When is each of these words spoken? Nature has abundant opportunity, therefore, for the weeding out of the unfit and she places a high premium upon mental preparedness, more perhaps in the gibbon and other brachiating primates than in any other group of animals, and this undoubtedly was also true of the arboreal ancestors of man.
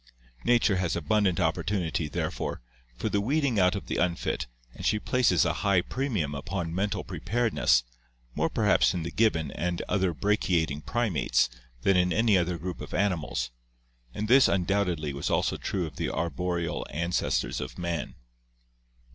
Nature 0.43 0.77
has 0.77 0.95
abundant 0.95 1.39
opportunity, 1.39 2.07
therefore, 2.07 2.59
for 2.97 3.07
the 3.07 3.21
weeding 3.21 3.59
out 3.59 3.75
of 3.75 3.85
the 3.85 3.97
unfit 3.97 4.47
and 4.73 4.83
she 4.83 4.97
places 4.97 5.45
a 5.45 5.53
high 5.61 5.79
premium 5.79 6.33
upon 6.33 6.73
mental 6.73 7.03
preparedness, 7.03 7.83
more 8.33 8.49
perhaps 8.49 8.95
in 8.95 9.03
the 9.03 9.11
gibbon 9.11 9.51
and 9.51 9.83
other 9.87 10.11
brachiating 10.11 10.81
primates 10.81 11.51
than 11.83 11.95
in 11.97 12.11
any 12.11 12.35
other 12.35 12.57
group 12.57 12.81
of 12.81 12.95
animals, 12.95 13.51
and 14.11 14.27
this 14.27 14.47
undoubtedly 14.47 15.13
was 15.13 15.29
also 15.29 15.55
true 15.55 15.85
of 15.85 15.97
the 15.97 16.09
arboreal 16.09 16.83
ancestors 16.89 17.61
of 17.61 17.77
man. 17.77 18.15